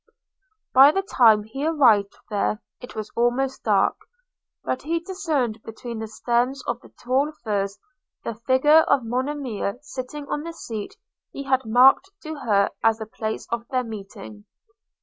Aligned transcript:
By 0.73 0.89
the 0.91 1.03
time 1.03 1.43
he 1.43 1.63
arrived 1.63 2.15
there, 2.31 2.63
it 2.81 2.95
was 2.95 3.11
almost 3.15 3.61
dark; 3.63 3.95
but 4.63 4.81
he 4.81 4.99
discerned 4.99 5.61
between 5.61 5.99
the 5.99 6.07
stems 6.07 6.63
of 6.65 6.81
the 6.81 6.89
tall 6.89 7.31
firs 7.43 7.77
the 8.23 8.33
figure 8.33 8.79
of 8.79 9.03
Monimia 9.05 9.75
sitting 9.83 10.27
on 10.27 10.41
the 10.41 10.53
seat 10.53 10.95
he 11.31 11.43
had 11.43 11.65
marked 11.65 12.09
to 12.23 12.33
her 12.33 12.71
as 12.83 12.97
the 12.97 13.05
place 13.05 13.45
of 13.51 13.67
their 13.67 13.83
meeting. 13.83 14.45